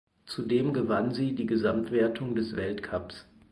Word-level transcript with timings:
Zudem 0.25 0.73
gewann 0.73 1.13
sie 1.13 1.35
die 1.35 1.45
Gesamtwertung 1.45 2.33
des 2.33 2.55
Weltcups. 2.55 3.27